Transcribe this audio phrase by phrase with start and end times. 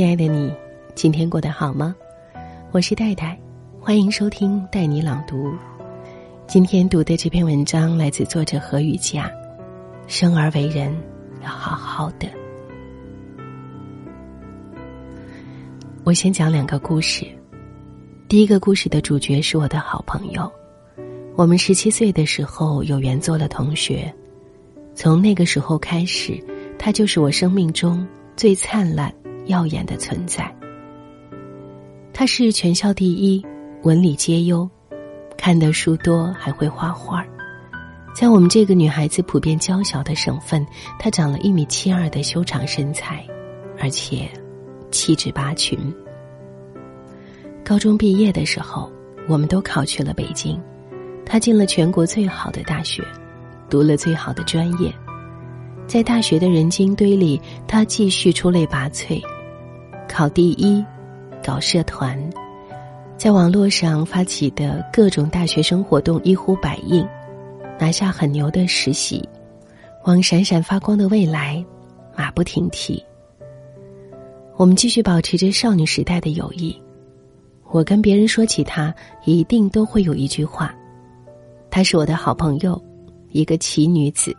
[0.00, 0.50] 亲爱的你，
[0.94, 1.94] 今天过得好吗？
[2.70, 3.38] 我是戴戴，
[3.78, 5.52] 欢迎收听带你朗读。
[6.46, 9.30] 今天读的这篇文章来自作者何雨佳。
[10.06, 10.96] 生而为人，
[11.42, 12.26] 要好好的。
[16.02, 17.26] 我先讲两个故事。
[18.26, 20.50] 第一个故事的主角是我的好朋友，
[21.36, 24.10] 我们十七岁的时候有缘做了同学，
[24.94, 26.42] 从那个时候开始，
[26.78, 29.14] 他就是我生命中最灿烂、
[29.46, 30.54] 耀眼的存在。
[32.12, 33.44] 他是全校第一，
[33.82, 34.68] 文理皆优，
[35.36, 37.24] 看的书多，还会画画。
[38.14, 40.66] 在我们这个女孩子普遍娇小的省份，
[40.98, 43.24] 她长了一米七二的修长身材，
[43.78, 44.28] 而且
[44.90, 45.78] 气质拔群。
[47.64, 48.90] 高中毕业的时候，
[49.28, 50.60] 我们都考去了北京。
[51.24, 53.04] 他进了全国最好的大学，
[53.70, 54.92] 读了最好的专业。
[55.90, 59.20] 在大学的人精堆里，他继续出类拔萃，
[60.08, 60.84] 考第一，
[61.42, 62.16] 搞社团，
[63.16, 67.04] 在网络上发起的各种大学生活动一呼百应，
[67.76, 69.28] 拿下很牛的实习，
[70.04, 71.60] 往闪闪发光的未来
[72.16, 73.04] 马不停蹄。
[74.56, 76.80] 我们继续保持着少女时代的友谊。
[77.68, 80.72] 我跟别人说起她，一定都会有一句话
[81.68, 82.80] ：“她是我的好朋友，
[83.30, 84.32] 一个奇女子。”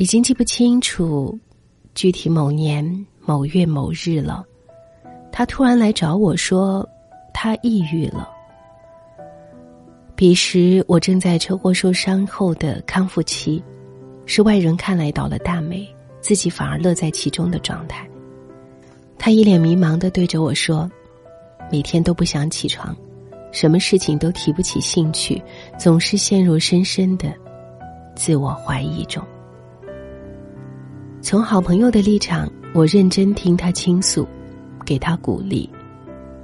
[0.00, 1.38] 已经记不清楚
[1.94, 4.42] 具体某年某月某日了。
[5.30, 6.88] 他突然来找我说，
[7.34, 8.26] 他抑郁了。
[10.16, 13.62] 彼时我正在车祸受伤后的康复期，
[14.24, 15.86] 是外人看来倒了大霉，
[16.22, 18.08] 自己反而乐在其中的状态。
[19.18, 20.90] 他一脸迷茫的对着我说。
[21.70, 22.96] 每天都不想起床，
[23.52, 25.40] 什么事情都提不起兴趣，
[25.78, 27.32] 总是陷入深深的
[28.16, 29.22] 自我怀疑中。
[31.22, 34.26] 从好朋友的立场，我认真听他倾诉，
[34.86, 35.68] 给他鼓励，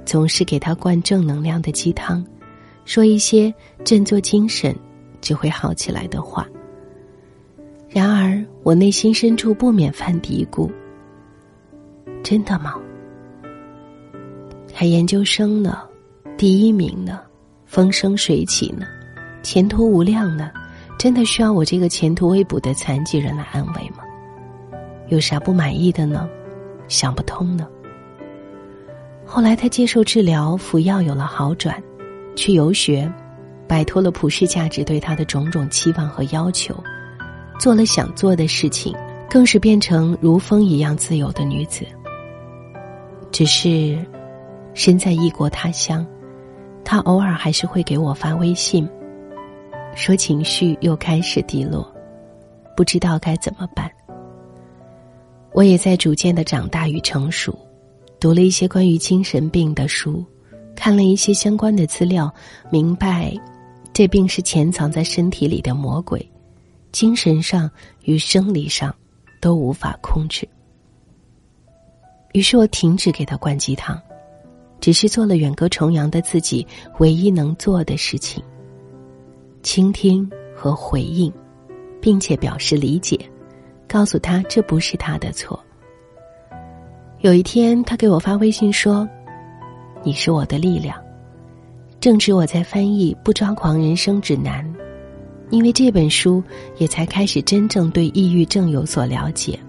[0.05, 2.23] 总是给他灌正能量的鸡汤，
[2.85, 4.75] 说一些振作精神
[5.19, 6.47] 就会好起来的话。
[7.89, 10.69] 然而，我内心深处不免犯嘀咕：
[12.23, 12.75] 真的吗？
[14.71, 15.79] 还研究生呢，
[16.37, 17.19] 第一名呢，
[17.65, 18.85] 风生水起呢，
[19.41, 20.51] 前途无量呢，
[20.99, 24.03] 真的需要我这个前途未卜的残疾人来安慰吗？
[25.07, 26.29] 有啥不满意的呢？
[26.87, 27.67] 想不通呢。
[29.25, 31.81] 后来他接受治疗，服药有了好转，
[32.35, 33.11] 去游学，
[33.67, 36.75] 摆脱了普世价值对他的种种期望和要求，
[37.59, 38.95] 做了想做的事情，
[39.29, 41.85] 更是变成如风一样自由的女子。
[43.31, 43.97] 只是。
[44.73, 46.05] 身在异国他乡，
[46.83, 48.87] 他偶尔还是会给我发微信，
[49.95, 51.91] 说情绪又开始低落，
[52.75, 53.89] 不知道该怎么办。
[55.57, 57.57] 我也在逐渐的长大与成熟，
[58.19, 60.23] 读了一些关于精神病的书，
[60.75, 62.31] 看了一些相关的资料，
[62.69, 63.33] 明白，
[63.91, 66.23] 这病是潜藏在身体里的魔鬼，
[66.91, 67.67] 精神上
[68.03, 68.95] 与生理上
[69.41, 70.47] 都无法控制。
[72.33, 73.99] 于是我停止给他灌鸡汤。
[74.79, 76.65] 只是做了远隔重洋的自己
[76.99, 78.43] 唯一能做的事情。
[79.63, 81.33] 倾听和回应，
[81.99, 83.19] 并且表示理解，
[83.87, 85.59] 告诉他这不是他的错。
[87.21, 89.07] 有一天，他给我发微信说
[90.03, 90.95] ：“你是我的力量。”
[91.99, 94.63] 正值我在翻译《不抓狂人生指南》，
[95.49, 96.43] 因为这本书
[96.77, 99.59] 也才开始真正对抑郁症有所了解。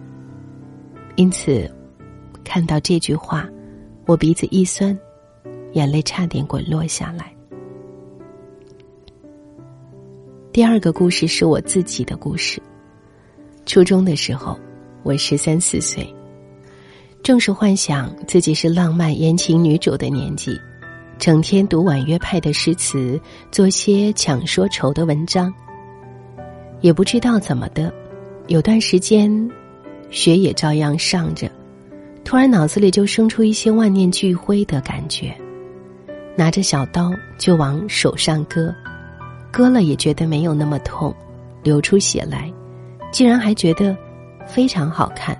[1.17, 1.71] 因此，
[2.45, 3.49] 看到这句话。
[4.07, 4.99] 我鼻子一酸，
[5.73, 7.31] 眼泪差点滚落下来。
[10.51, 12.59] 第二个故事是我自己的故事。
[13.69, 14.59] 初中的时候，
[15.03, 16.03] 我十三四岁，
[17.23, 20.59] 正是幻想自己是浪漫言情女主的年纪，
[21.19, 23.21] 整天读婉约派的诗词，
[23.53, 25.53] 做些抢说愁的文章。
[26.81, 27.93] 也不知道怎么的，
[28.47, 29.31] 有段时间，
[30.09, 31.47] 学也照样上着。
[32.25, 35.37] 突然脑子里就生出一些万念俱灰的感觉，
[36.35, 38.75] 拿着小刀就往手上割，
[39.53, 41.15] 割了也觉得没有那么痛，
[41.63, 42.51] 流出血来，
[43.11, 43.97] 竟然还觉得
[44.47, 45.37] 非常好看。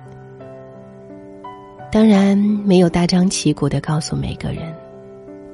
[1.91, 4.73] 当然没有大张旗鼓的告诉每个人，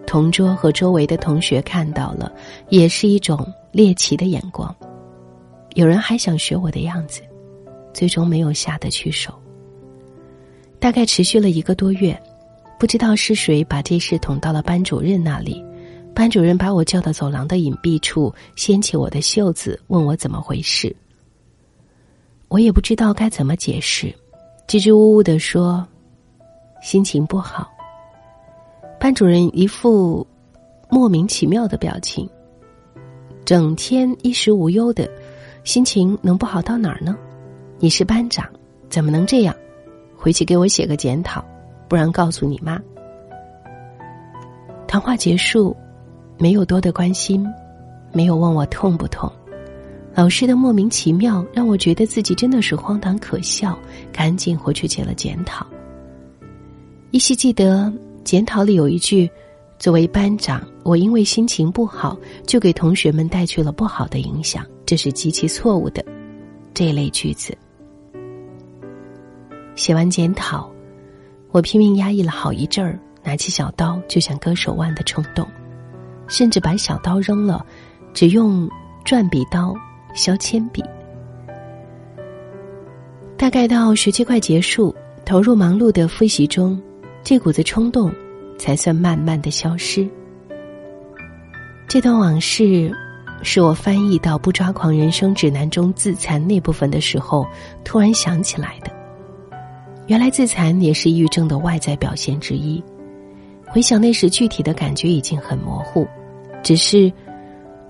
[0.06, 2.31] 同桌和周围的同学看到了，
[2.69, 4.73] 也是一种猎奇的眼光。
[5.75, 7.21] 有人还想学我的样子，
[7.94, 9.33] 最终没有下得去手。
[10.79, 12.17] 大概持续了一个多月，
[12.77, 15.63] 不知道是谁把这事捅到了班主任那里。
[16.13, 20.95] 班主任把我叫到走廊的隐蔽处，掀起我的袖子，问我怎么回事。
[22.56, 24.16] 我也不知道该怎么解释，
[24.66, 25.86] 支支吾吾的说
[26.81, 27.69] ：“心情不好。
[28.98, 30.25] 班主任一副
[30.90, 32.30] 莫名其妙的表情，
[33.44, 35.06] 整天衣食无忧的，
[35.66, 37.18] 心情能不好到哪儿呢？
[37.78, 38.50] 你是班长，
[38.90, 39.54] 怎么能这样？
[40.16, 41.44] 回去给我写个检讨，
[41.90, 42.81] 不然告诉你妈。
[44.88, 45.75] 谈话结束，
[46.38, 47.46] 没有多的关心，
[48.13, 49.30] 没有问我痛不痛。
[50.15, 53.77] 老师的莫名其妙让我觉得自己真的是荒唐可笑，
[54.13, 55.67] 赶紧回去写了检讨。
[57.12, 57.91] 依稀记得
[58.23, 59.29] 检讨里有一句
[59.77, 62.17] ：“作为班长，我因为心情不好，
[62.47, 66.03] 就给同学们带去了不好的影响，这是极其错误的。”
[66.73, 67.53] 这类句子。
[69.75, 70.71] 写完检讨，
[71.51, 75.45] 我拼命压抑了好一阵儿，拿起小刀就想割手腕的冲动，
[76.27, 77.65] 甚至把小刀扔了，
[78.13, 78.69] 只用
[79.03, 79.75] 转笔刀
[80.15, 80.83] 削铅笔。
[83.38, 84.95] 大概到学期快结束，
[85.25, 86.81] 投入忙碌的复习中，
[87.21, 88.12] 这股子冲动
[88.57, 90.07] 才算慢慢的消失。
[91.88, 92.91] 这段往事，
[93.44, 97.45] 是我翻译到《不抓狂人生指南》中自残那部分的时候，
[97.83, 98.91] 突然想起来的。
[100.07, 102.81] 原来自残也是抑郁症的外在表现之一。
[103.67, 106.07] 回想那时具体的感觉已经很模糊，
[106.63, 107.12] 只是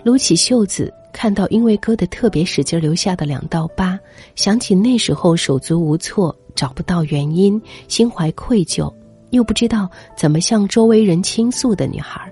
[0.03, 3.97] 撸起袖子，看到因为割的特别使劲留下的两道疤，
[4.35, 8.93] 想起那时候手足无措，找不到原因，心怀愧疚，
[9.29, 12.29] 又不知道怎么向周围人倾诉的女孩，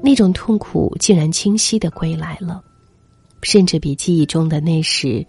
[0.00, 2.62] 那种痛苦竟然清晰的归来了，
[3.42, 5.26] 甚至比记忆中的那时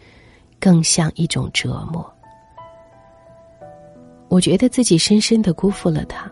[0.60, 2.08] 更像一种折磨。
[4.30, 6.32] 我觉得自己深深的辜负了他，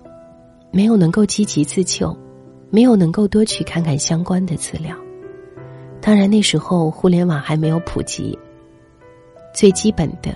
[0.71, 2.15] 没有能够积极自救，
[2.69, 4.95] 没有能够多去看看相关的资料。
[6.01, 8.37] 当然那时候互联网还没有普及，
[9.53, 10.35] 最基本的，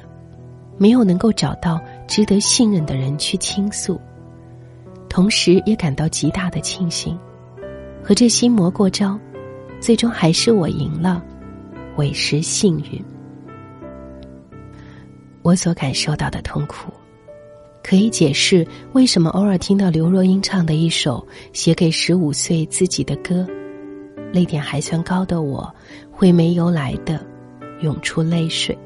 [0.77, 4.00] 没有能够找到值得信任的人去倾诉。
[5.10, 7.18] 同时也感到极大的庆幸，
[8.04, 9.18] 和这心魔过招，
[9.80, 11.24] 最终还是我赢了，
[11.98, 13.04] 委实幸运。
[15.44, 16.92] 我所感受到的痛苦。
[17.83, 23.45] 可以解释为什么偶尔听到刘若英唱的一首写给十五岁自己的歌，
[24.33, 25.74] 泪点还算高的我，
[26.12, 27.25] 会没由来的
[27.81, 28.77] 涌出泪水。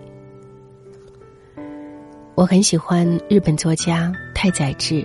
[2.36, 5.04] 我很喜欢日本作家太宰治，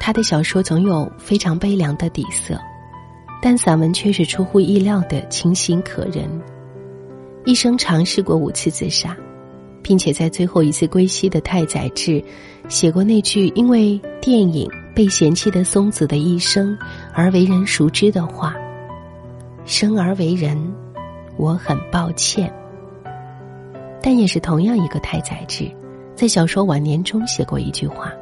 [0.00, 2.58] 他的小说总有非常悲凉的底色，
[3.40, 6.28] 但散文却是出乎意料的清新可人。
[7.44, 9.16] 一生尝试过五次自杀。
[9.88, 12.20] 并且在最后一次归西的太宰治，
[12.68, 16.76] 写过那句因为电影被嫌弃的松子的一生
[17.14, 18.55] 而为人熟知的话
[19.66, 20.56] ：“生而为人，
[21.36, 22.50] 我很抱歉。”
[24.00, 25.70] 但也是同样一个太宰治，
[26.14, 28.12] 在小说晚年中写过一句话：“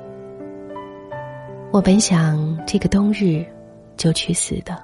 [1.71, 3.45] 我本想这个冬日
[3.97, 4.83] 就去死的，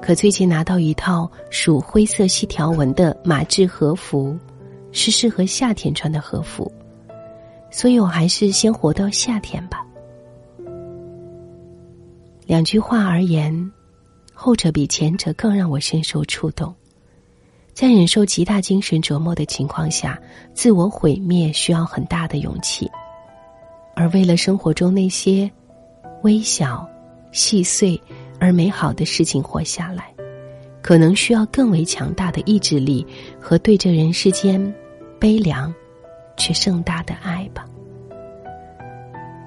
[0.00, 4.36] 可最近拿到一套属灰色细条纹的马制和服。”
[4.94, 6.70] 是适合夏天穿的和服，
[7.70, 9.86] 所以我还是先活到夏天吧。
[12.44, 13.72] 两句话而言，
[14.32, 16.74] 后者比前者更让我深受触动。
[17.72, 20.18] 在忍受极大精神折磨的情况下，
[20.52, 22.90] 自我毁灭需要很大的勇气，
[23.94, 25.50] 而为了生活中那些
[26.22, 26.86] 微小、
[27.32, 28.00] 细碎
[28.38, 30.12] 而美好的事情活下来，
[30.82, 33.06] 可能需要更为强大的意志力
[33.40, 34.72] 和对这人世间。
[35.18, 35.72] 悲凉，
[36.36, 37.64] 却盛大的爱吧。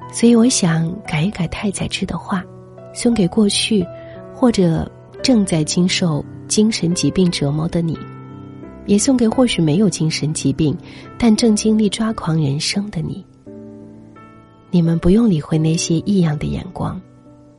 [0.10, 2.42] 所以我想改一改太宰治的话，
[2.94, 3.86] 送给过去
[4.36, 4.90] 或者
[5.24, 7.98] 正在经受精神疾病折磨的你，
[8.86, 10.78] 也送给或许没有精神疾病
[11.18, 13.26] 但正经历抓狂人生的你。
[14.70, 17.02] 你们不用理会那些异样的眼光，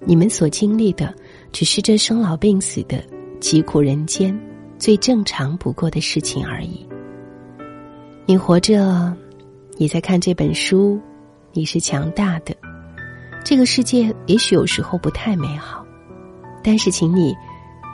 [0.04, 1.14] 你们所经历的
[1.50, 3.02] 只是这生老病死的
[3.40, 4.38] 疾苦人间
[4.78, 6.86] 最正常不过的事情而已。
[8.26, 9.16] 你活着，
[9.78, 11.00] 你在看这本书，
[11.52, 12.54] 你是强大的。
[13.42, 15.85] 这个世界也许有时候不太美好，
[16.66, 17.32] 但是请你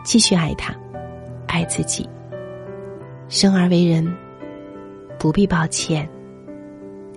[0.02, 0.74] 继续爱他，
[1.46, 2.08] 爱自己。
[3.28, 4.10] 生而为人，
[5.18, 6.08] 不必抱歉，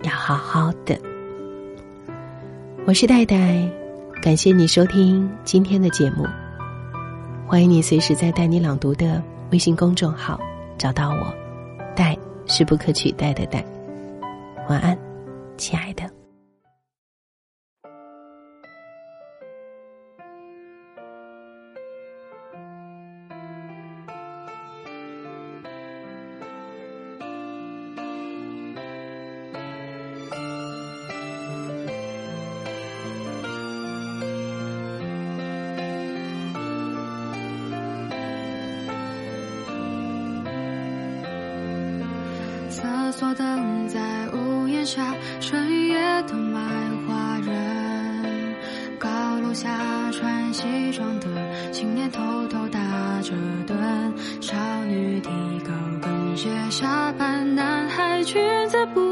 [0.03, 0.99] 要好好的。
[2.85, 3.65] 我是戴戴，
[4.21, 6.25] 感谢你收听今天的节目。
[7.47, 10.37] 欢迎你随时在“带你朗读”的微信公众号
[10.77, 11.33] 找到我，
[11.95, 12.17] 戴。
[12.47, 13.65] 是不可取代的戴。
[14.69, 14.95] 晚安，
[15.57, 16.14] 亲爱的。
[44.85, 46.61] 下深夜的卖
[47.07, 48.55] 花人，
[48.99, 49.09] 高
[49.41, 49.67] 楼下
[50.11, 51.27] 穿西装的
[51.71, 52.79] 青年偷偷打
[53.21, 53.33] 着
[53.67, 53.73] 盹，
[54.41, 54.55] 少
[54.87, 55.29] 女提
[55.65, 58.39] 高跟鞋下班，男孩裙
[58.69, 59.04] 子不。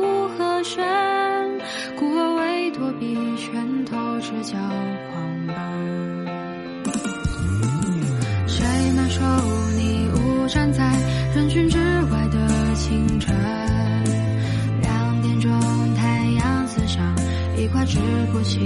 [17.85, 17.99] 直
[18.31, 18.59] 不起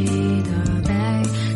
[0.43, 0.51] 的
[0.83, 0.93] 背，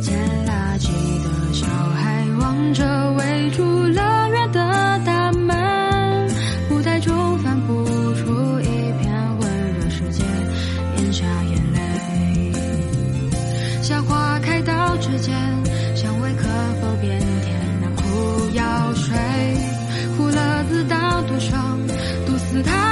[0.01, 0.87] 捡垃圾
[1.23, 6.27] 的小孩望着围住乐园的大门，
[6.71, 8.65] 舞台中翻不出一
[8.99, 10.23] 片温热世界，
[10.97, 12.51] 咽下眼泪。
[13.83, 15.35] 夏花开到指尖，
[15.95, 16.47] 香味可
[16.81, 17.59] 否变甜？
[17.79, 19.15] 那苦药水，
[20.17, 21.79] 苦了自当独尝，
[22.25, 22.90] 毒死他。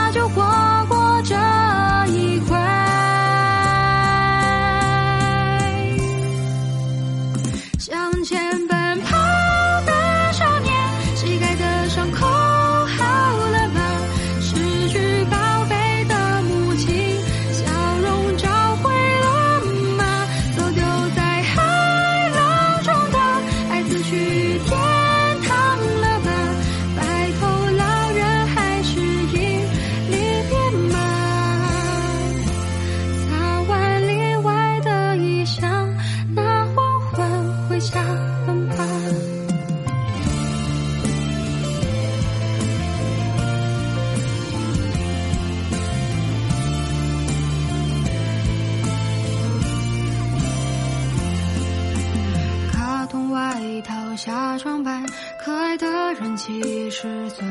[56.40, 57.46] 七十岁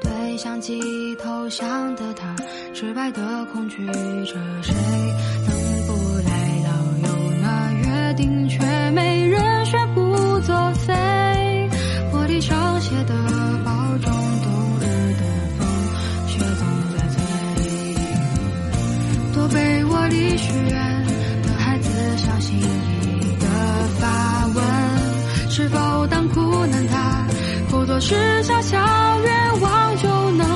[0.00, 2.34] 对相机投降的他
[2.74, 4.34] 直白的恐惧着
[4.64, 4.74] 谁
[25.86, 27.24] 就当苦难他
[27.70, 28.76] 不多是小小
[29.20, 30.55] 愿望就能